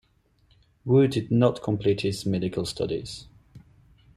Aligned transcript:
Wu 0.83 1.07
did 1.07 1.29
not 1.29 1.61
complete 1.61 2.01
his 2.01 2.25
medical 2.25 2.65
studies. 2.65 3.27